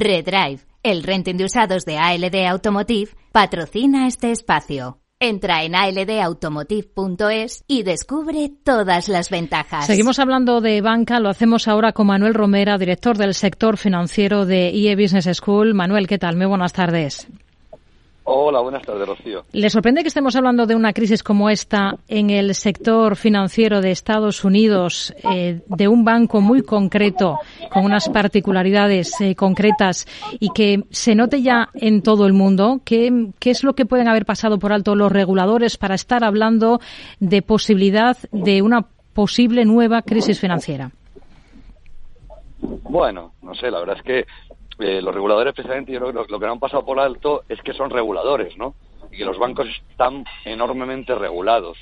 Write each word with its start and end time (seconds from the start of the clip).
Redrive, 0.00 0.60
el 0.82 1.02
renting 1.02 1.36
de 1.36 1.44
usados 1.44 1.84
de 1.84 1.98
ALD 1.98 2.46
Automotive, 2.48 3.10
patrocina 3.32 4.06
este 4.06 4.30
espacio. 4.30 4.98
Entra 5.20 5.64
en 5.64 5.74
aldautomotive.es 5.74 7.64
y 7.68 7.82
descubre 7.82 8.50
todas 8.64 9.10
las 9.10 9.28
ventajas. 9.28 9.84
Seguimos 9.84 10.18
hablando 10.18 10.62
de 10.62 10.80
banca, 10.80 11.20
lo 11.20 11.28
hacemos 11.28 11.68
ahora 11.68 11.92
con 11.92 12.06
Manuel 12.06 12.32
Romera, 12.32 12.78
director 12.78 13.18
del 13.18 13.34
sector 13.34 13.76
financiero 13.76 14.46
de 14.46 14.70
IE 14.70 14.96
Business 14.96 15.28
School. 15.36 15.74
Manuel, 15.74 16.06
¿qué 16.06 16.16
tal? 16.16 16.38
Muy 16.38 16.46
buenas 16.46 16.72
tardes. 16.72 17.28
Hola, 18.32 18.60
buenas 18.60 18.82
tardes, 18.82 19.08
Rocío. 19.08 19.42
¿Le 19.50 19.68
sorprende 19.70 20.02
que 20.02 20.08
estemos 20.08 20.36
hablando 20.36 20.64
de 20.64 20.76
una 20.76 20.92
crisis 20.92 21.24
como 21.24 21.50
esta 21.50 21.96
en 22.06 22.30
el 22.30 22.54
sector 22.54 23.16
financiero 23.16 23.80
de 23.80 23.90
Estados 23.90 24.44
Unidos, 24.44 25.12
eh, 25.34 25.62
de 25.66 25.88
un 25.88 26.04
banco 26.04 26.40
muy 26.40 26.62
concreto, 26.62 27.40
con 27.72 27.84
unas 27.84 28.08
particularidades 28.08 29.20
eh, 29.20 29.34
concretas 29.34 30.06
y 30.38 30.50
que 30.50 30.84
se 30.90 31.16
note 31.16 31.42
ya 31.42 31.70
en 31.74 32.02
todo 32.02 32.24
el 32.28 32.32
mundo? 32.32 32.80
¿Qué, 32.84 33.32
¿Qué 33.40 33.50
es 33.50 33.64
lo 33.64 33.72
que 33.72 33.84
pueden 33.84 34.06
haber 34.06 34.24
pasado 34.24 34.60
por 34.60 34.72
alto 34.72 34.94
los 34.94 35.10
reguladores 35.10 35.76
para 35.76 35.96
estar 35.96 36.22
hablando 36.22 36.78
de 37.18 37.42
posibilidad 37.42 38.16
de 38.30 38.62
una 38.62 38.86
posible 39.12 39.64
nueva 39.64 40.02
crisis 40.02 40.38
financiera? 40.38 40.92
Bueno, 42.60 43.32
no 43.42 43.56
sé, 43.56 43.72
la 43.72 43.80
verdad 43.80 43.96
es 43.96 44.04
que 44.04 44.24
eh, 44.80 45.02
los 45.02 45.14
reguladores 45.14 45.54
precisamente 45.54 45.92
yo 45.92 46.00
creo 46.00 46.12
que 46.24 46.32
lo, 46.32 46.40
que 46.40 46.46
no 46.46 46.52
han 46.52 46.58
pasado 46.60 46.84
por 46.84 46.98
alto 46.98 47.42
es 47.48 47.60
que 47.62 47.72
son 47.72 47.90
reguladores, 47.90 48.56
¿no? 48.56 48.74
Y 49.10 49.18
que 49.18 49.24
los 49.24 49.38
bancos 49.38 49.66
están 49.90 50.24
enormemente 50.44 51.14
regulados. 51.14 51.78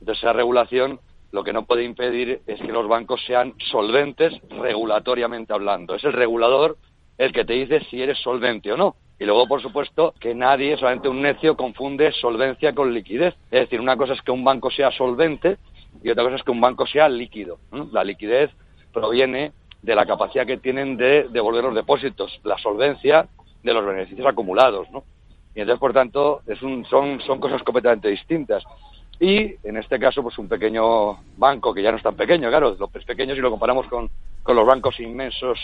Entonces 0.00 0.22
esa 0.22 0.32
regulación 0.32 1.00
lo 1.32 1.44
que 1.44 1.52
no 1.52 1.64
puede 1.64 1.84
impedir 1.84 2.40
es 2.46 2.60
que 2.60 2.72
los 2.72 2.88
bancos 2.88 3.22
sean 3.24 3.54
solventes 3.70 4.34
regulatoriamente 4.50 5.52
hablando. 5.52 5.94
Es 5.94 6.04
el 6.04 6.12
regulador 6.12 6.76
el 7.18 7.32
que 7.32 7.44
te 7.44 7.52
dice 7.52 7.80
si 7.90 8.02
eres 8.02 8.18
solvente 8.18 8.72
o 8.72 8.76
no. 8.76 8.96
Y 9.18 9.26
luego, 9.26 9.46
por 9.46 9.60
supuesto, 9.60 10.14
que 10.18 10.34
nadie, 10.34 10.78
solamente 10.78 11.08
un 11.08 11.20
necio, 11.20 11.54
confunde 11.54 12.10
solvencia 12.12 12.74
con 12.74 12.94
liquidez. 12.94 13.34
Es 13.50 13.60
decir, 13.60 13.78
una 13.78 13.96
cosa 13.96 14.14
es 14.14 14.22
que 14.22 14.32
un 14.32 14.42
banco 14.42 14.70
sea 14.70 14.90
solvente 14.90 15.58
y 16.02 16.10
otra 16.10 16.24
cosa 16.24 16.36
es 16.36 16.42
que 16.42 16.50
un 16.50 16.60
banco 16.60 16.86
sea 16.86 17.08
líquido. 17.08 17.58
La 17.92 18.02
liquidez 18.02 18.50
proviene 18.92 19.52
de 19.82 19.94
la 19.94 20.06
capacidad 20.06 20.46
que 20.46 20.58
tienen 20.58 20.96
de 20.96 21.28
devolver 21.30 21.64
los 21.64 21.74
depósitos, 21.74 22.40
la 22.44 22.58
solvencia 22.58 23.28
de 23.62 23.74
los 23.74 23.84
beneficios 23.84 24.26
acumulados, 24.26 24.90
¿no? 24.90 25.04
Y 25.54 25.60
entonces, 25.60 25.80
por 25.80 25.92
tanto, 25.92 26.42
es 26.46 26.62
un, 26.62 26.84
son, 26.84 27.20
son 27.20 27.40
cosas 27.40 27.62
completamente 27.62 28.08
distintas. 28.08 28.62
Y 29.18 29.54
en 29.66 29.76
este 29.76 29.98
caso, 29.98 30.22
pues 30.22 30.38
un 30.38 30.48
pequeño 30.48 31.18
banco, 31.36 31.74
que 31.74 31.82
ya 31.82 31.90
no 31.90 31.98
es 31.98 32.02
tan 32.02 32.14
pequeño, 32.14 32.48
claro, 32.48 32.76
lo 32.78 32.90
es 32.94 33.04
pequeño 33.04 33.34
si 33.34 33.40
lo 33.40 33.50
comparamos 33.50 33.86
con, 33.88 34.08
con 34.42 34.56
los 34.56 34.66
bancos 34.66 34.98
inmensos 35.00 35.58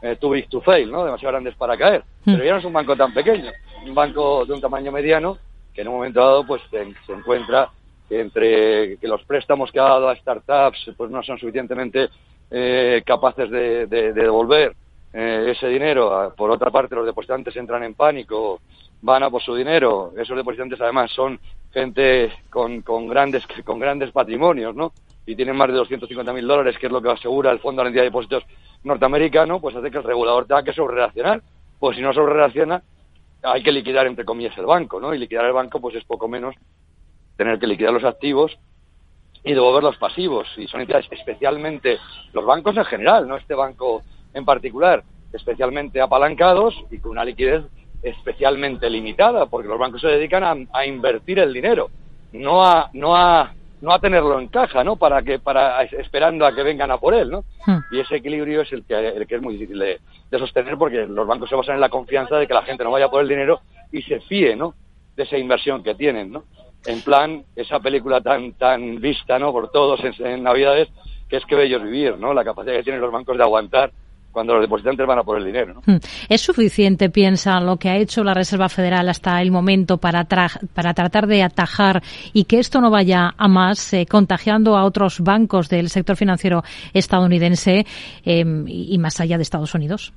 eh, 0.00 0.16
too 0.16 0.30
big 0.30 0.48
to 0.48 0.60
fail, 0.60 0.90
¿no? 0.90 1.04
Demasiado 1.04 1.32
grandes 1.32 1.54
para 1.56 1.76
caer. 1.76 2.02
Hmm. 2.24 2.32
Pero 2.32 2.44
ya 2.44 2.52
no 2.52 2.58
es 2.58 2.64
un 2.64 2.72
banco 2.72 2.96
tan 2.96 3.12
pequeño, 3.12 3.50
un 3.84 3.94
banco 3.94 4.44
de 4.44 4.52
un 4.52 4.60
tamaño 4.60 4.90
mediano 4.92 5.38
que 5.74 5.82
en 5.82 5.88
un 5.88 5.94
momento 5.94 6.20
dado 6.20 6.46
pues 6.46 6.60
se, 6.70 6.92
se 7.06 7.12
encuentra 7.12 7.70
entre 8.10 8.98
que 8.98 9.08
los 9.08 9.22
préstamos 9.24 9.72
que 9.72 9.80
ha 9.80 9.84
dado 9.84 10.08
a 10.08 10.16
startups 10.16 10.90
pues 10.96 11.10
no 11.10 11.22
son 11.22 11.38
suficientemente 11.38 12.08
eh, 12.54 13.02
capaces 13.06 13.50
de, 13.50 13.86
devolver 13.86 14.76
eh, 15.12 15.54
ese 15.56 15.68
dinero. 15.68 16.34
Por 16.36 16.50
otra 16.50 16.70
parte, 16.70 16.94
los 16.94 17.06
depositantes 17.06 17.56
entran 17.56 17.82
en 17.82 17.94
pánico, 17.94 18.60
van 19.00 19.22
a 19.22 19.30
por 19.30 19.42
su 19.42 19.54
dinero. 19.54 20.12
Esos 20.18 20.36
depositantes, 20.36 20.80
además, 20.80 21.10
son 21.12 21.40
gente 21.72 22.30
con, 22.50 22.82
con, 22.82 23.08
grandes, 23.08 23.46
con 23.64 23.78
grandes 23.78 24.10
patrimonios, 24.10 24.74
¿no? 24.74 24.92
Y 25.24 25.34
tienen 25.34 25.56
más 25.56 25.68
de 25.68 25.78
250.000 25.78 26.46
dólares, 26.46 26.76
que 26.78 26.86
es 26.86 26.92
lo 26.92 27.00
que 27.00 27.10
asegura 27.10 27.50
el 27.52 27.60
Fondo 27.60 27.80
de 27.80 27.84
Garantía 27.84 28.02
de 28.02 28.08
Depósitos 28.08 28.44
norteamericano, 28.84 29.60
pues 29.60 29.74
hace 29.74 29.90
que 29.90 29.98
el 29.98 30.04
regulador 30.04 30.46
tenga 30.46 30.62
que 30.62 30.74
sobrereaccionar. 30.74 31.40
Pues 31.78 31.96
si 31.96 32.02
no 32.02 32.12
sobrereacciona, 32.12 32.82
hay 33.42 33.62
que 33.62 33.72
liquidar, 33.72 34.06
entre 34.06 34.24
comillas, 34.24 34.56
el 34.58 34.66
banco, 34.66 35.00
¿no? 35.00 35.14
Y 35.14 35.18
liquidar 35.18 35.46
el 35.46 35.52
banco, 35.52 35.80
pues 35.80 35.94
es 35.94 36.04
poco 36.04 36.28
menos 36.28 36.54
tener 37.36 37.58
que 37.58 37.66
liquidar 37.66 37.92
los 37.92 38.04
activos 38.04 38.58
y 39.44 39.54
devolver 39.54 39.82
los 39.82 39.96
pasivos. 39.96 40.46
Y 40.56 40.66
son 40.68 40.80
entidades 40.80 41.06
especialmente, 41.10 41.98
los 42.32 42.44
bancos 42.44 42.76
en 42.76 42.84
general, 42.84 43.26
no 43.26 43.36
este 43.36 43.54
banco 43.54 44.02
en 44.34 44.44
particular, 44.44 45.02
especialmente 45.32 46.00
apalancados 46.00 46.74
y 46.90 46.98
con 46.98 47.12
una 47.12 47.24
liquidez 47.24 47.64
especialmente 48.02 48.90
limitada, 48.90 49.46
porque 49.46 49.68
los 49.68 49.78
bancos 49.78 50.00
se 50.00 50.08
dedican 50.08 50.66
a, 50.72 50.86
invertir 50.86 51.38
el 51.38 51.52
dinero, 51.52 51.90
no 52.32 52.64
a, 52.64 52.90
no 52.92 53.14
a 53.16 53.52
no 53.80 53.92
a 53.92 53.98
tenerlo 53.98 54.38
en 54.38 54.46
caja, 54.46 54.84
¿no? 54.84 54.94
Para 54.94 55.22
que, 55.22 55.40
para, 55.40 55.82
esperando 55.82 56.46
a 56.46 56.54
que 56.54 56.62
vengan 56.62 56.92
a 56.92 56.98
por 56.98 57.14
él, 57.14 57.30
¿no? 57.30 57.44
Hmm. 57.66 57.78
Y 57.90 57.98
ese 57.98 58.14
equilibrio 58.14 58.60
es 58.60 58.72
el 58.72 58.84
que, 58.84 59.08
el 59.08 59.26
que 59.26 59.34
es 59.34 59.42
muy 59.42 59.54
difícil 59.54 59.76
de, 59.76 59.98
de, 60.30 60.38
sostener 60.38 60.78
porque 60.78 61.04
los 61.08 61.26
bancos 61.26 61.48
se 61.48 61.56
basan 61.56 61.74
en 61.74 61.80
la 61.80 61.88
confianza 61.88 62.36
de 62.36 62.46
que 62.46 62.54
la 62.54 62.62
gente 62.62 62.84
no 62.84 62.92
vaya 62.92 63.08
por 63.08 63.22
el 63.22 63.28
dinero 63.28 63.60
y 63.90 64.02
se 64.02 64.20
fíe, 64.20 64.54
¿no? 64.54 64.74
De 65.16 65.24
esa 65.24 65.36
inversión 65.36 65.82
que 65.82 65.96
tienen, 65.96 66.30
¿no? 66.30 66.44
En 66.86 67.00
plan 67.02 67.44
esa 67.56 67.80
película 67.80 68.20
tan 68.20 68.52
tan 68.54 69.00
vista 69.00 69.38
no 69.38 69.52
por 69.52 69.70
todos 69.70 70.00
en, 70.02 70.42
navidades 70.42 70.88
que 71.28 71.36
es 71.36 71.44
que 71.46 71.54
bellos 71.54 71.82
vivir 71.82 72.18
no 72.18 72.34
la 72.34 72.44
capacidad 72.44 72.74
que 72.74 72.82
tienen 72.82 73.00
los 73.00 73.12
bancos 73.12 73.36
de 73.36 73.42
aguantar 73.42 73.92
cuando 74.32 74.54
los 74.54 74.62
depositantes 74.62 75.06
van 75.06 75.18
a 75.18 75.22
por 75.22 75.36
el 75.36 75.44
dinero. 75.44 75.74
¿no? 75.74 75.82
Hmm. 75.84 75.98
¿Es 76.28 76.40
suficiente, 76.40 77.10
piensa, 77.10 77.60
lo 77.60 77.76
que 77.76 77.90
ha 77.90 77.98
hecho 77.98 78.24
la 78.24 78.34
Reserva 78.34 78.68
Federal 78.68 79.08
hasta 79.08 79.40
el 79.42 79.52
momento 79.52 79.98
para, 79.98 80.24
para 80.24 80.94
tratar 80.94 81.26
de 81.26 81.42
atajar 81.42 82.02
y 82.32 82.44
que 82.44 82.58
esto 82.58 82.80
no 82.80 82.90
vaya 82.90 83.34
a 83.36 83.46
más, 83.46 83.92
eh, 83.92 84.06
contagiando 84.06 84.76
a 84.76 84.84
otros 84.84 85.20
bancos 85.20 85.68
del 85.68 85.90
sector 85.90 86.16
financiero 86.16 86.62
estadounidense 86.94 87.84
em, 88.24 88.64
y 88.66 88.96
más 88.98 89.20
allá 89.20 89.36
de 89.36 89.42
Estados 89.42 89.74
Unidos? 89.74 90.12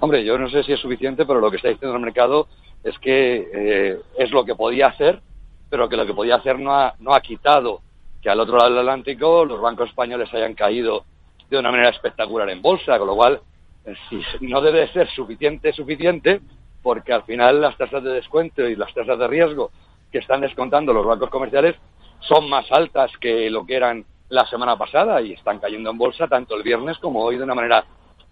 Hombre, 0.00 0.24
yo 0.24 0.36
no 0.36 0.50
sé 0.50 0.62
si 0.64 0.72
es 0.72 0.80
suficiente, 0.80 1.24
pero 1.24 1.40
lo 1.40 1.50
que 1.50 1.56
está 1.56 1.68
diciendo 1.68 1.96
el 1.96 2.02
mercado 2.02 2.48
es 2.84 2.98
que 2.98 3.48
eh, 3.52 3.98
es 4.18 4.30
lo 4.30 4.44
que 4.44 4.54
podía 4.54 4.88
hacer, 4.88 5.20
pero 5.70 5.88
que 5.88 5.96
lo 5.96 6.06
que 6.06 6.14
podía 6.14 6.36
hacer 6.36 6.58
no 6.58 6.74
ha, 6.74 6.94
no 7.00 7.14
ha 7.14 7.20
quitado 7.20 7.80
que 8.22 8.30
al 8.30 8.40
otro 8.40 8.56
lado 8.56 8.70
del 8.70 8.78
Atlántico 8.80 9.44
los 9.44 9.60
bancos 9.60 9.88
españoles 9.88 10.32
hayan 10.32 10.54
caído 10.54 11.04
de 11.50 11.58
una 11.58 11.70
manera 11.70 11.88
espectacular 11.88 12.48
en 12.50 12.62
bolsa, 12.62 12.98
con 12.98 13.08
lo 13.08 13.16
cual 13.16 13.40
eh, 13.86 13.94
no 14.40 14.60
debe 14.60 14.86
ser 14.92 15.08
suficiente, 15.10 15.72
suficiente, 15.72 16.40
porque 16.82 17.12
al 17.12 17.24
final 17.24 17.60
las 17.60 17.76
tasas 17.76 18.04
de 18.04 18.10
descuento 18.10 18.68
y 18.68 18.76
las 18.76 18.92
tasas 18.92 19.18
de 19.18 19.26
riesgo 19.26 19.70
que 20.12 20.18
están 20.18 20.42
descontando 20.42 20.92
los 20.92 21.06
bancos 21.06 21.30
comerciales 21.30 21.76
son 22.20 22.48
más 22.48 22.70
altas 22.70 23.10
que 23.18 23.50
lo 23.50 23.66
que 23.66 23.76
eran 23.76 24.04
la 24.28 24.46
semana 24.46 24.76
pasada 24.76 25.20
y 25.20 25.32
están 25.32 25.58
cayendo 25.58 25.90
en 25.90 25.98
bolsa 25.98 26.28
tanto 26.28 26.54
el 26.56 26.62
viernes 26.62 26.98
como 26.98 27.22
hoy 27.22 27.36
de 27.36 27.44
una 27.44 27.54
manera 27.54 27.84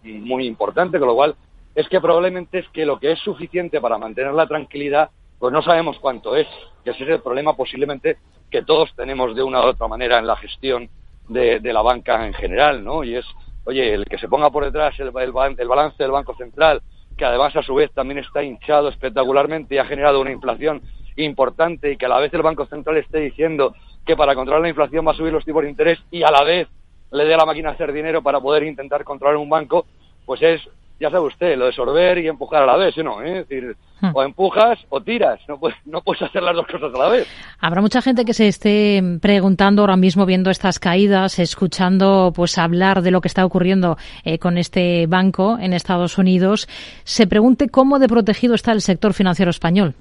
muy 0.03 0.47
importante, 0.47 0.99
con 0.99 1.09
lo 1.09 1.15
cual 1.15 1.37
es 1.75 1.89
que 1.89 2.01
probablemente 2.01 2.59
es 2.59 2.69
que 2.69 2.85
lo 2.85 2.99
que 2.99 3.13
es 3.13 3.19
suficiente 3.21 3.81
para 3.81 3.99
mantener 3.99 4.35
la 4.35 4.47
tranquilidad, 4.47 5.11
pues 5.39 5.53
no 5.53 5.63
sabemos 5.63 5.99
cuánto 5.99 6.37
es, 6.37 6.47
que 6.85 6.91
ese 6.91 7.05
es 7.05 7.11
el 7.11 7.21
problema 7.21 7.57
posiblemente 7.57 8.19
que 8.51 8.63
todos 8.63 8.95
tenemos 8.95 9.35
de 9.35 9.43
una 9.43 9.61
u 9.61 9.69
otra 9.69 9.89
manera 9.89 10.19
en 10.19 10.27
la 10.27 10.37
gestión 10.37 10.89
de, 11.29 11.61
la 11.63 11.83
banca 11.83 12.27
en 12.27 12.35
general, 12.35 12.85
¿no? 12.85 13.03
Y 13.03 13.17
es, 13.17 13.25
oye, 13.65 13.95
el 13.95 14.05
que 14.05 14.19
se 14.19 14.29
ponga 14.29 14.51
por 14.51 14.65
detrás 14.65 14.99
el, 15.01 15.11
balance 15.11 16.03
del 16.03 16.13
Banco 16.13 16.35
Central, 16.37 16.83
que 17.17 17.25
además 17.25 17.57
a 17.57 17.63
su 17.63 17.75
vez 17.75 17.91
también 17.93 18.19
está 18.19 18.43
hinchado 18.43 18.89
espectacularmente 18.89 19.75
y 19.75 19.79
ha 19.79 19.85
generado 19.85 20.21
una 20.21 20.33
inflación 20.33 20.83
importante 21.17 21.93
y 21.93 21.97
que 21.97 22.07
a 22.07 22.11
la 22.11 22.19
vez 22.19 22.33
el 22.35 22.43
Banco 22.43 22.67
Central 22.67 22.99
esté 22.99 23.21
diciendo 23.21 23.75
que 24.05 24.17
para 24.17 24.35
controlar 24.35 24.63
la 24.63 24.69
inflación 24.69 25.07
va 25.07 25.13
a 25.13 25.15
subir 25.15 25.33
los 25.33 25.45
tipos 25.45 25.63
de 25.63 25.71
interés 25.71 25.99
y 26.11 26.23
a 26.23 26.31
la 26.31 26.43
vez 26.43 26.69
le 27.11 27.25
dé 27.25 27.35
a 27.35 27.39
la 27.39 27.47
máquina 27.47 27.71
hacer 27.71 27.93
dinero 27.93 28.23
para 28.23 28.41
poder 28.41 28.63
intentar 28.65 29.05
controlar 29.05 29.37
un 29.37 29.49
banco, 29.49 29.87
pues 30.25 30.43
es 30.43 30.61
ya 31.03 31.11
sabe 31.11 31.27
usted, 31.27 31.59
lo 31.59 31.67
de 31.67 31.73
sorber 31.73 32.19
y 32.19 32.29
empujar 32.29 32.63
a 32.63 32.67
la 32.67 32.77
vez, 32.77 32.97
¿no? 32.99 33.21
¿Eh? 33.23 33.41
Es 33.41 33.49
decir, 33.49 33.77
hmm. 34.01 34.11
o 34.15 34.23
empujas 34.23 34.79
o 34.89 35.01
tiras, 35.01 35.41
no 35.49 35.59
puedes, 35.59 35.77
no 35.85 36.01
puedes 36.01 36.23
hacer 36.23 36.45
las 36.45 36.55
dos 36.55 36.67
cosas 36.69 36.95
a 36.95 36.99
la 36.99 37.09
vez. 37.09 37.29
Habrá 37.59 37.81
mucha 37.81 38.01
gente 38.01 38.25
que 38.25 38.33
se 38.33 38.47
esté 38.47 39.03
preguntando 39.21 39.83
ahora 39.83 39.97
mismo 39.97 40.27
viendo 40.27 40.49
estas 40.49 40.79
caídas, 40.79 41.41
escuchando 41.41 42.33
pues 42.33 42.57
hablar 42.57 43.03
de 43.03 43.11
lo 43.11 43.21
que 43.21 43.27
está 43.27 43.45
ocurriendo 43.45 43.97
eh, 44.25 44.39
con 44.39 44.59
este 44.59 45.09
banco 45.09 45.59
en 45.59 45.73
Estados 45.73 46.19
Unidos, 46.19 46.69
se 47.03 47.27
pregunte 47.27 47.69
cómo 47.69 47.99
de 47.99 48.07
protegido 48.07 48.55
está 48.55 48.71
el 48.71 48.81
sector 48.81 49.13
financiero 49.13 49.51
español. 49.51 49.95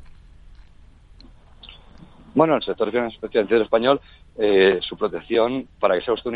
Bueno, 2.36 2.56
el 2.56 2.64
sector 2.64 2.92
financiero 2.92 3.64
español, 3.64 4.00
eh, 4.38 4.78
su 4.81 4.96
protección, 4.96 5.68
para 5.80 5.96
que 5.96 6.06
se 6.06 6.12
usted 6.12 6.31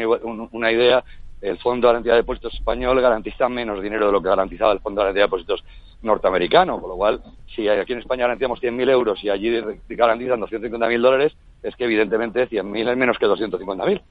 una 0.52 0.72
idea, 0.72 1.04
el 1.46 1.58
Fondo 1.60 1.88
de 1.88 1.94
Garantía 1.94 2.14
de 2.14 2.20
Depósitos 2.20 2.54
español 2.54 3.00
garantiza 3.00 3.48
menos 3.48 3.82
dinero 3.82 4.08
de 4.08 4.12
lo 4.12 4.22
que 4.22 4.30
garantizaba 4.30 4.72
el 4.74 4.80
Fondo 4.80 5.02
de 5.02 5.06
Garantía 5.06 5.24
de 5.24 5.28
Depósitos 5.28 5.64
norteamericano, 6.02 6.80
con 6.80 6.90
lo 6.90 6.96
cual, 6.96 7.22
si 7.56 7.68
aquí 7.68 7.94
en 7.94 8.00
España 8.00 8.24
garantizamos 8.24 8.62
100.000 8.62 8.90
euros 8.90 9.24
y 9.24 9.30
allí 9.30 9.52
garantizan 9.90 10.42
250.000 10.42 11.02
dólares, 11.02 11.36
es 11.62 11.76
que 11.76 11.86
evidentemente 11.86 12.48
100.000 12.50 12.90
es 12.90 12.98
menos 12.98 13.18
que 13.18 13.28
250.000. 13.28 14.02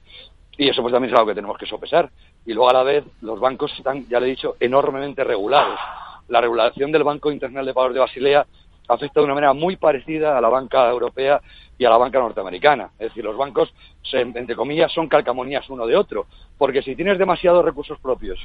Y 0.57 0.69
eso 0.69 0.81
pues 0.81 0.93
también 0.93 1.13
es 1.13 1.19
algo 1.19 1.29
que 1.29 1.35
tenemos 1.35 1.57
que 1.57 1.65
sopesar. 1.65 2.09
Y 2.45 2.53
luego 2.53 2.69
a 2.69 2.73
la 2.73 2.83
vez 2.83 3.03
los 3.21 3.39
bancos 3.39 3.73
están, 3.77 4.07
ya 4.07 4.19
le 4.19 4.27
he 4.27 4.29
dicho, 4.29 4.55
enormemente 4.59 5.23
regulados. 5.23 5.79
La 6.27 6.41
regulación 6.41 6.91
del 6.91 7.03
Banco 7.03 7.31
Internacional 7.31 7.65
de 7.65 7.73
Pagos 7.73 7.93
de 7.93 7.99
Basilea 7.99 8.45
afecta 8.87 9.19
de 9.19 9.25
una 9.25 9.35
manera 9.35 9.53
muy 9.53 9.75
parecida 9.75 10.37
a 10.37 10.41
la 10.41 10.49
banca 10.49 10.89
europea 10.89 11.41
y 11.77 11.85
a 11.85 11.89
la 11.89 11.97
banca 11.97 12.19
norteamericana. 12.19 12.91
Es 12.99 13.09
decir, 13.09 13.23
los 13.23 13.37
bancos, 13.37 13.73
entre 14.11 14.55
comillas, 14.55 14.91
son 14.91 15.07
calcamonías 15.07 15.69
uno 15.69 15.85
de 15.85 15.95
otro, 15.95 16.27
porque 16.57 16.81
si 16.81 16.95
tienes 16.95 17.17
demasiados 17.17 17.65
recursos 17.65 17.99
propios, 17.99 18.39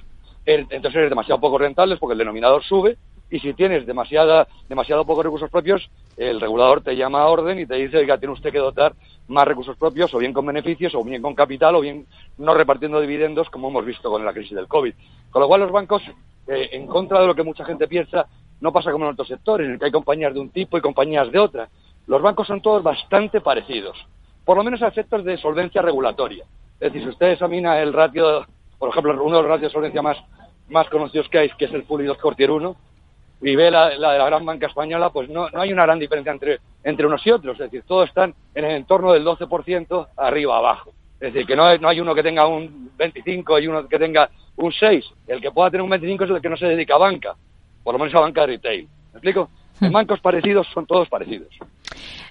entonces 0.47 0.97
eres 0.97 1.11
demasiado 1.11 1.41
poco 1.41 1.59
rentable 1.59 1.97
porque 1.97 2.13
el 2.13 2.19
denominador 2.19 2.65
sube, 2.65 2.97
y 3.31 3.39
si 3.39 3.55
tienes 3.55 3.87
demasiada, 3.87 4.49
demasiado 4.69 5.05
pocos 5.05 5.25
recursos 5.25 5.51
propios, 5.51 5.89
el 6.17 6.41
regulador 6.41 6.83
te 6.83 6.97
llama 6.97 7.21
a 7.23 7.27
orden 7.27 7.61
y 7.61 7.67
te 7.67 7.77
dice 7.77 8.05
que 8.05 8.19
tiene 8.19 8.35
usted 8.35 8.51
que 8.51 8.59
dotar 8.59 8.95
más 9.29 9.47
recursos 9.47 9.77
propios, 9.77 10.13
o 10.13 10.19
bien 10.19 10.33
con 10.33 10.45
beneficios, 10.45 10.95
o 10.97 11.05
bien 11.05 11.23
con 11.23 11.37
capital, 11.37 11.77
o 11.77 11.81
bien 11.81 12.07
no 12.39 12.55
repartiendo 12.55 13.01
dividendos, 13.01 13.49
como 13.49 13.69
hemos 13.69 13.87
visto 13.87 14.11
con 14.11 14.25
la 14.25 14.33
crisis 14.33 14.57
del 14.57 14.67
COVID. 14.67 14.93
Con 15.31 15.43
lo 15.43 15.47
cual 15.47 15.61
los 15.61 15.71
bancos, 15.71 16.03
eh, 16.49 16.71
en 16.73 16.89
contra 16.89 17.21
de 17.21 17.29
lo 17.29 17.35
que 17.37 17.45
mucha 17.45 17.65
gente 17.65 17.87
piensa, 17.87 18.27
no 18.61 18.73
pasa 18.73 18.93
como 18.93 19.07
en 19.07 19.13
otros 19.13 19.29
sectores, 19.29 19.67
en 19.67 19.75
el 19.75 19.79
que 19.79 19.87
hay 19.87 19.91
compañías 19.91 20.35
de 20.35 20.41
un 20.41 20.51
tipo 20.51 20.77
y 20.77 20.81
compañías 20.81 21.31
de 21.31 21.39
otra. 21.39 21.69
Los 22.07 22.23
bancos 22.23 22.47
son 22.47 22.61
todos 22.61 22.83
bastante 22.83 23.41
parecidos, 23.41 23.97
por 24.45 24.57
lo 24.57 24.65
menos 24.65 24.83
a 24.83 24.89
efectos 24.89 25.25
de 25.25 25.39
solvencia 25.39 25.83
regulatoria. 25.83 26.45
Es 26.75 26.93
decir, 26.93 27.03
si 27.03 27.09
usted 27.09 27.33
examina 27.33 27.81
el 27.81 27.93
ratio, 27.93 28.47
por 28.79 28.91
ejemplo, 28.91 29.13
uno 29.23 29.37
de 29.37 29.43
los 29.43 29.51
ratios 29.51 29.71
de 29.71 29.75
solvencia 29.75 30.03
más, 30.03 30.19
más 30.69 30.89
conocidos 30.89 31.29
que 31.29 31.39
hay, 31.39 31.51
que 31.51 31.67
es 31.67 31.73
el 31.73 31.85
Fully 31.85 32.07
2 32.07 32.19
Cortier 32.19 32.51
1, 32.51 32.77
y 33.43 33.57
ve 33.57 33.71
la, 33.71 33.89
de 33.89 33.99
la 33.99 34.27
gran 34.27 34.45
banca 34.45 34.67
española, 34.67 35.11
pues 35.11 35.29
no, 35.29 35.49
no 35.49 35.61
hay 35.61 35.73
una 35.73 35.85
gran 35.85 35.99
diferencia 35.99 36.33
entre, 36.33 36.59
entre 36.85 37.07
unos 37.07 37.27
y 37.27 37.31
otros. 37.31 37.55
Es 37.55 37.71
decir, 37.71 37.85
todos 37.87 38.09
están 38.09 38.35
en 38.55 38.65
el 38.65 38.73
entorno 38.73 39.13
del 39.13 39.25
12% 39.25 40.09
arriba 40.17 40.59
abajo. 40.59 40.93
Es 41.21 41.33
decir, 41.33 41.47
que 41.47 41.57
no 41.57 41.65
hay, 41.65 41.79
no 41.79 41.89
hay 41.89 42.01
uno 42.01 42.15
que 42.15 42.23
tenga 42.23 42.47
un 42.47 42.91
25 42.97 43.59
y 43.59 43.67
uno 43.67 43.89
que 43.89 43.99
tenga 43.99 44.31
un 44.57 44.73
6. 44.73 45.05
El 45.27 45.41
que 45.41 45.51
pueda 45.51 45.71
tener 45.71 45.83
un 45.83 45.91
25 45.91 46.25
es 46.25 46.31
el 46.31 46.43
que 46.43 46.49
no 46.49 46.57
se 46.57 46.67
dedica 46.67 46.95
a 46.95 46.99
banca, 46.99 47.37
por 47.83 47.95
lo 47.95 47.99
menos 47.99 48.15
a 48.15 48.21
banca 48.21 48.43
de 48.43 48.47
retail. 48.49 48.89
¿Me 49.13 49.19
explico? 49.19 49.51
En 49.81 49.89
hmm. 49.89 49.93
bancos 49.93 50.21
parecidos 50.21 50.67
son 50.73 50.87
todos 50.87 51.09
parecidos. 51.09 51.49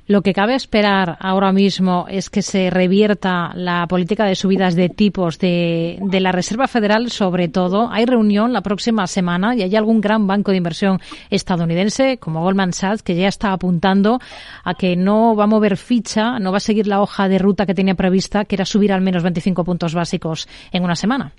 Lo 0.10 0.24
que 0.24 0.34
cabe 0.34 0.56
esperar 0.56 1.18
ahora 1.20 1.52
mismo 1.52 2.08
es 2.10 2.32
que 2.32 2.42
se 2.42 2.72
revierta 2.72 3.52
la 3.54 3.86
política 3.86 4.26
de 4.26 4.34
subidas 4.34 4.74
de 4.74 4.90
tipos 4.90 5.38
de, 5.38 6.00
la 6.02 6.32
Reserva 6.32 6.68
Federal, 6.68 7.12
sobre 7.12 7.48
todo. 7.48 7.92
Hay 7.92 8.08
reunión 8.08 8.52
la 8.52 8.62
próxima 8.62 9.06
semana 9.06 9.56
y 9.56 9.62
hay 9.62 9.76
algún 9.76 10.02
gran 10.02 10.26
banco 10.26 10.50
de 10.50 10.58
inversión 10.58 11.00
estadounidense, 11.30 12.18
como 12.18 12.42
Goldman 12.42 12.74
Sachs, 12.74 13.04
que 13.04 13.16
ya 13.16 13.28
está 13.28 13.52
apuntando 13.52 14.18
a 14.64 14.74
que 14.74 14.96
no 14.96 15.36
va 15.36 15.44
a 15.44 15.48
mover 15.48 15.78
ficha, 15.78 16.40
no 16.40 16.50
va 16.50 16.58
a 16.58 16.62
seguir 16.62 16.88
la 16.88 17.02
hoja 17.02 17.30
de 17.30 17.38
ruta 17.38 17.68
que 17.68 17.76
tenía 17.76 17.94
prevista, 17.94 18.46
que 18.46 18.56
era 18.56 18.66
subir 18.66 18.92
al 18.92 19.02
menos 19.02 19.22
25 19.22 19.64
puntos 19.64 19.94
básicos 19.94 20.48
en 20.72 20.84
una 20.84 20.96
semana. 20.96 21.34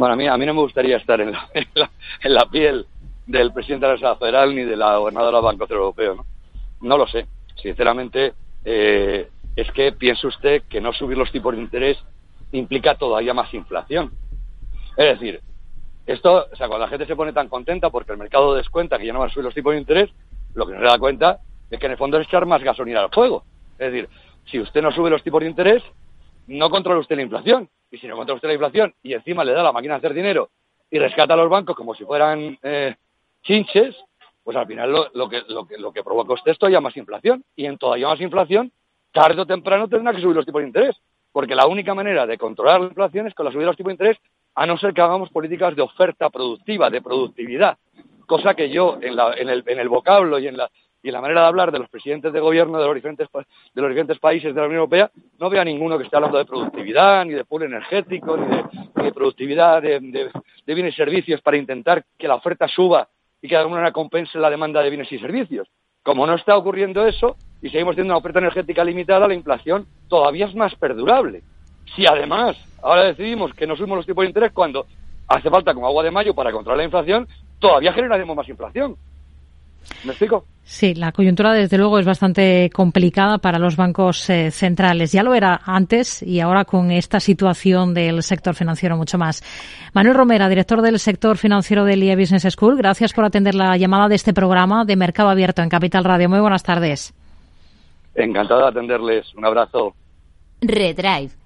Bueno, 0.00 0.14
a 0.14 0.16
mí, 0.16 0.26
a 0.26 0.38
mí 0.38 0.46
no 0.46 0.54
me 0.54 0.62
gustaría 0.62 0.96
estar 0.96 1.20
en 1.20 1.32
la, 1.32 1.50
en 2.22 2.32
la, 2.34 2.46
piel 2.46 2.86
del 3.26 3.52
presidente 3.52 3.84
de 3.84 3.88
la 3.88 3.94
Reserva 3.96 4.16
Federal 4.16 4.54
ni 4.56 4.62
de 4.62 4.74
la 4.74 4.96
gobernadora 4.96 5.36
del 5.36 5.44
Banco 5.44 5.66
Central 5.66 5.80
Europeo, 5.80 6.14
¿no? 6.14 6.26
No 6.80 6.96
lo 6.96 7.06
sé. 7.06 7.26
Sinceramente, 7.56 8.32
eh, 8.64 9.28
es 9.54 9.70
que 9.72 9.92
piensa 9.92 10.26
usted 10.26 10.62
que 10.70 10.80
no 10.80 10.94
subir 10.94 11.18
los 11.18 11.30
tipos 11.30 11.54
de 11.54 11.60
interés 11.60 11.98
implica 12.52 12.94
todavía 12.94 13.34
más 13.34 13.52
inflación. 13.52 14.10
Es 14.96 15.18
decir, 15.20 15.42
esto, 16.06 16.46
o 16.50 16.56
sea, 16.56 16.68
cuando 16.68 16.86
la 16.86 16.88
gente 16.88 17.04
se 17.04 17.14
pone 17.14 17.34
tan 17.34 17.50
contenta 17.50 17.90
porque 17.90 18.12
el 18.12 18.18
mercado 18.18 18.54
descuenta 18.54 18.96
que 18.96 19.04
ya 19.04 19.12
no 19.12 19.18
van 19.18 19.28
a 19.28 19.32
subir 19.34 19.44
los 19.44 19.54
tipos 19.54 19.74
de 19.74 19.80
interés, 19.80 20.08
lo 20.54 20.66
que 20.66 20.72
no 20.72 20.78
se 20.78 20.86
da 20.86 20.98
cuenta 20.98 21.40
es 21.70 21.78
que 21.78 21.84
en 21.84 21.92
el 21.92 21.98
fondo 21.98 22.18
es 22.18 22.26
echar 22.26 22.46
más 22.46 22.62
gasolina 22.62 23.02
al 23.02 23.10
fuego. 23.10 23.44
Es 23.78 23.92
decir, 23.92 24.08
si 24.46 24.60
usted 24.60 24.80
no 24.80 24.92
sube 24.92 25.10
los 25.10 25.22
tipos 25.22 25.42
de 25.42 25.50
interés, 25.50 25.82
no 26.46 26.70
controla 26.70 27.00
usted 27.00 27.16
la 27.16 27.22
inflación. 27.22 27.68
Y 27.90 27.98
si 27.98 28.06
no 28.06 28.16
controla 28.16 28.36
usted 28.36 28.48
la 28.48 28.54
inflación 28.54 28.94
y 29.02 29.14
encima 29.14 29.44
le 29.44 29.52
da 29.52 29.62
la 29.62 29.72
máquina 29.72 29.94
de 29.94 29.98
hacer 29.98 30.14
dinero 30.14 30.50
y 30.90 30.98
rescata 30.98 31.34
a 31.34 31.36
los 31.36 31.50
bancos 31.50 31.76
como 31.76 31.94
si 31.94 32.04
fueran 32.04 32.58
eh, 32.62 32.94
chinches, 33.42 33.96
pues 34.42 34.56
al 34.56 34.66
final 34.66 35.10
lo, 35.12 35.28
que, 35.28 35.42
lo, 35.48 35.66
que, 35.66 35.78
lo 35.78 35.92
que 35.92 36.02
provoca 36.02 36.34
usted 36.34 36.52
es 36.52 36.58
todavía 36.58 36.80
más 36.80 36.96
inflación. 36.96 37.44
Y 37.56 37.66
en 37.66 37.78
todavía 37.78 38.08
más 38.08 38.20
inflación, 38.20 38.72
tarde 39.12 39.40
o 39.40 39.46
temprano 39.46 39.88
tendrá 39.88 40.12
que 40.12 40.20
subir 40.20 40.36
los 40.36 40.46
tipos 40.46 40.62
de 40.62 40.68
interés. 40.68 40.96
Porque 41.32 41.54
la 41.54 41.66
única 41.66 41.94
manera 41.94 42.26
de 42.26 42.38
controlar 42.38 42.80
la 42.80 42.88
inflación 42.88 43.26
es 43.26 43.34
con 43.34 43.46
la 43.46 43.52
subida 43.52 43.62
de 43.62 43.66
los 43.66 43.76
tipos 43.76 43.90
de 43.90 43.94
interés, 43.94 44.18
a 44.54 44.66
no 44.66 44.76
ser 44.78 44.92
que 44.92 45.00
hagamos 45.00 45.30
políticas 45.30 45.76
de 45.76 45.82
oferta 45.82 46.28
productiva, 46.28 46.90
de 46.90 47.00
productividad. 47.00 47.78
Cosa 48.26 48.54
que 48.54 48.70
yo, 48.70 48.98
en, 49.00 49.14
la, 49.14 49.34
en, 49.34 49.48
el, 49.48 49.62
en 49.66 49.78
el 49.78 49.88
vocablo 49.88 50.40
y 50.40 50.48
en 50.48 50.56
la, 50.56 50.70
y 51.02 51.10
la 51.10 51.20
manera 51.20 51.42
de 51.42 51.46
hablar 51.46 51.72
de 51.72 51.78
los 51.78 51.88
presidentes 51.88 52.32
de 52.32 52.40
gobierno 52.40 52.78
de 52.78 52.86
los 52.86 52.94
diferentes 52.94 53.28
de 53.32 53.80
los 53.80 53.90
diferentes 53.90 54.18
países 54.18 54.54
de 54.54 54.60
la 54.60 54.66
Unión 54.66 54.80
Europea 54.80 55.10
no 55.38 55.48
veo 55.48 55.60
a 55.60 55.64
ninguno 55.64 55.96
que 55.96 56.04
esté 56.04 56.16
hablando 56.16 56.38
de 56.38 56.44
productividad 56.44 57.24
ni 57.24 57.32
de 57.32 57.44
pool 57.44 57.62
energético 57.62 58.36
ni 58.36 58.46
de, 59.02 59.12
productividad 59.12 59.82
de, 59.82 60.00
de, 60.00 60.74
bienes 60.74 60.94
y 60.94 60.96
servicios 60.96 61.40
para 61.40 61.56
intentar 61.56 62.04
que 62.18 62.28
la 62.28 62.34
oferta 62.34 62.68
suba 62.68 63.08
y 63.40 63.48
que 63.48 63.54
de 63.54 63.60
alguna 63.60 63.76
manera 63.76 63.92
compense 63.92 64.38
la 64.38 64.50
demanda 64.50 64.82
de 64.82 64.90
bienes 64.90 65.10
y 65.10 65.18
servicios. 65.18 65.68
Como 66.02 66.26
no 66.26 66.34
está 66.34 66.56
ocurriendo 66.56 67.06
eso 67.06 67.36
y 67.62 67.70
seguimos 67.70 67.94
teniendo 67.94 68.14
una 68.14 68.18
oferta 68.18 68.38
energética 68.38 68.84
limitada, 68.84 69.26
la 69.26 69.34
inflación 69.34 69.86
todavía 70.08 70.46
es 70.46 70.54
más 70.54 70.74
perdurable. 70.76 71.42
Si 71.96 72.06
además 72.06 72.56
ahora 72.82 73.04
decidimos 73.04 73.52
que 73.54 73.66
no 73.66 73.76
subimos 73.76 73.96
los 73.96 74.06
tipos 74.06 74.22
de 74.22 74.28
interés 74.28 74.52
cuando 74.52 74.86
hace 75.28 75.50
falta 75.50 75.74
como 75.74 75.86
agua 75.86 76.02
de 76.02 76.10
mayo 76.10 76.34
para 76.34 76.52
controlar 76.52 76.78
la 76.78 76.84
inflación, 76.84 77.26
todavía 77.58 77.92
generaremos 77.92 78.36
más 78.36 78.48
inflación. 78.48 78.96
¿Me 80.04 80.12
explico? 80.12 80.44
Sí, 80.70 80.94
la 80.94 81.10
coyuntura 81.10 81.52
desde 81.52 81.78
luego 81.78 81.98
es 81.98 82.06
bastante 82.06 82.70
complicada 82.72 83.38
para 83.38 83.58
los 83.58 83.74
bancos 83.74 84.30
eh, 84.30 84.52
centrales. 84.52 85.10
Ya 85.10 85.24
lo 85.24 85.34
era 85.34 85.60
antes 85.64 86.22
y 86.22 86.38
ahora 86.38 86.64
con 86.64 86.92
esta 86.92 87.18
situación 87.18 87.92
del 87.92 88.22
sector 88.22 88.54
financiero 88.54 88.96
mucho 88.96 89.18
más. 89.18 89.42
Manuel 89.94 90.16
Romera, 90.16 90.48
director 90.48 90.80
del 90.80 91.00
sector 91.00 91.38
financiero 91.38 91.84
del 91.84 92.04
IE 92.04 92.14
Business 92.14 92.46
School, 92.50 92.76
gracias 92.76 93.12
por 93.12 93.24
atender 93.24 93.56
la 93.56 93.76
llamada 93.76 94.08
de 94.08 94.14
este 94.14 94.32
programa 94.32 94.84
de 94.84 94.94
Mercado 94.94 95.28
Abierto 95.28 95.60
en 95.60 95.68
Capital 95.68 96.04
Radio. 96.04 96.28
Muy 96.28 96.38
buenas 96.38 96.62
tardes. 96.62 97.12
Encantado 98.14 98.60
de 98.60 98.68
atenderles. 98.68 99.34
Un 99.34 99.46
abrazo. 99.46 99.94
Redrive 100.60 101.39